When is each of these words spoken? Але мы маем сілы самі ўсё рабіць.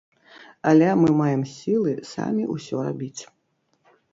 Але 0.69 0.87
мы 1.01 1.09
маем 1.19 1.43
сілы 1.57 1.93
самі 2.13 2.43
ўсё 2.55 2.77
рабіць. 2.89 3.17